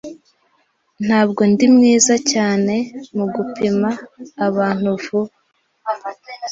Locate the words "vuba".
5.03-5.33